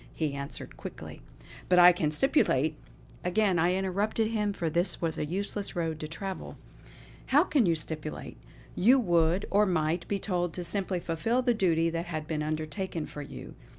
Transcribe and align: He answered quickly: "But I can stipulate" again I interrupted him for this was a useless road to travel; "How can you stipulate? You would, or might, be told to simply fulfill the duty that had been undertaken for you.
He 0.15 0.33
answered 0.33 0.77
quickly: 0.77 1.21
"But 1.69 1.77
I 1.77 1.91
can 1.91 2.09
stipulate" 2.09 2.75
again 3.23 3.59
I 3.59 3.75
interrupted 3.75 4.29
him 4.29 4.51
for 4.51 4.67
this 4.67 4.99
was 4.99 5.19
a 5.19 5.27
useless 5.27 5.75
road 5.75 5.99
to 5.99 6.07
travel; 6.07 6.57
"How 7.27 7.43
can 7.43 7.67
you 7.67 7.75
stipulate? 7.75 8.37
You 8.75 8.97
would, 8.97 9.45
or 9.51 9.67
might, 9.67 10.07
be 10.07 10.17
told 10.17 10.53
to 10.53 10.63
simply 10.63 10.99
fulfill 10.99 11.43
the 11.43 11.53
duty 11.53 11.91
that 11.91 12.07
had 12.07 12.25
been 12.25 12.41
undertaken 12.41 13.05
for 13.05 13.21
you. 13.21 13.53